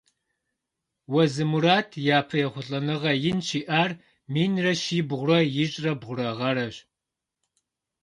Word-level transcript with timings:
Уэзы 1.13 1.43
Мурат 1.51 1.89
япэ 2.17 2.37
ехъулӏэныгъэ 2.45 3.13
ин 3.29 3.39
щиӏар 3.47 3.91
минрэ 4.31 4.73
щибгъурэ 4.81 5.39
ищӏрэ 5.63 5.91
бгъурэ 5.99 6.29
гъэращ. 6.37 6.75